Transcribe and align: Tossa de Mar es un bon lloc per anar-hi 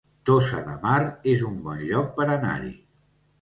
Tossa 0.27 0.61
de 0.69 0.71
Mar 0.85 1.01
es 1.33 1.43
un 1.51 1.59
bon 1.67 1.85
lloc 1.91 2.09
per 2.17 2.27
anar-hi 2.39 2.73